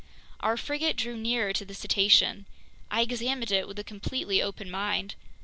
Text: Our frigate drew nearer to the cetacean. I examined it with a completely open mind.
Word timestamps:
Our 0.39 0.57
frigate 0.57 0.95
drew 0.95 1.15
nearer 1.15 1.53
to 1.53 1.63
the 1.63 1.75
cetacean. 1.75 2.47
I 2.89 3.01
examined 3.01 3.51
it 3.51 3.67
with 3.67 3.77
a 3.77 3.83
completely 3.83 4.41
open 4.41 4.71
mind. 4.71 5.13